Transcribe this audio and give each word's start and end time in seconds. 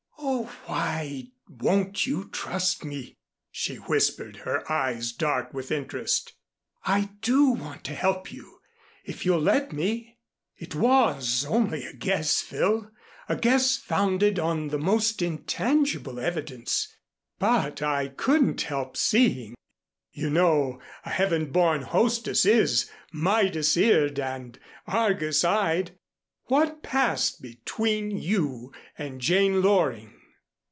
"Oh, 0.23 0.51
why 0.65 1.27
won't 1.49 2.05
you 2.05 2.29
trust 2.29 2.85
me?" 2.85 3.15
she 3.51 3.75
whispered, 3.75 4.37
her 4.37 4.71
eyes 4.71 5.11
dark 5.11 5.53
with 5.53 5.71
interest. 5.71 6.33
"I 6.85 7.09
do 7.21 7.49
want 7.49 7.83
to 7.85 7.95
help 7.95 8.31
you 8.31 8.59
if 9.03 9.25
you'll 9.25 9.41
let 9.41 9.73
me. 9.73 10.17
It 10.57 10.73
was 10.73 11.45
only 11.45 11.85
a 11.85 11.93
guess, 11.93 12.39
Phil, 12.39 12.91
a 13.27 13.35
guess 13.35 13.77
founded 13.77 14.39
on 14.39 14.67
the 14.69 14.77
most 14.79 15.21
intangible 15.21 16.19
evidence, 16.19 16.95
but 17.39 17.81
I 17.81 18.07
couldn't 18.09 18.61
help 18.61 18.95
seeing 18.97 19.55
(you 20.11 20.29
know 20.29 20.79
a 21.03 21.09
heaven 21.09 21.51
born 21.51 21.81
hostess 21.81 22.45
is 22.45 22.89
Midas 23.11 23.75
eared 23.75 24.19
and 24.19 24.57
Argus 24.87 25.43
eyed) 25.43 25.91
what 26.45 26.83
passed 26.83 27.41
between 27.41 28.17
you 28.17 28.73
and 28.97 29.21
Jane 29.21 29.61
Loring." 29.61 30.15